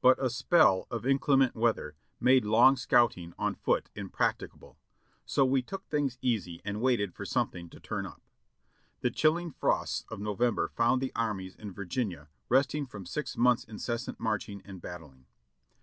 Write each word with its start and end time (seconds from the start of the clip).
But 0.00 0.16
a 0.24 0.30
spell 0.30 0.86
of 0.90 1.04
inclement 1.04 1.54
weather 1.54 1.96
made 2.18 2.46
long 2.46 2.76
scouting 2.78 3.34
on 3.38 3.54
foot 3.54 3.90
im 3.94 4.08
practicable, 4.08 4.78
so 5.26 5.44
we 5.44 5.60
took 5.60 5.84
things 5.86 6.16
easy 6.22 6.62
and 6.64 6.80
waited 6.80 7.12
for 7.12 7.26
something 7.26 7.68
to 7.68 7.78
turn 7.78 8.06
up. 8.06 8.22
The 9.02 9.10
chilling 9.10 9.50
frosts 9.50 10.06
of 10.10 10.18
November 10.18 10.68
found 10.70 11.02
the 11.02 11.12
armies 11.14 11.54
in 11.54 11.72
Virginia 11.74 12.30
resting 12.48 12.86
from 12.86 13.04
six 13.04 13.36
months' 13.36 13.64
incessant 13.64 14.18
marching 14.18 14.62
and 14.64 14.80
battling. 14.80 15.26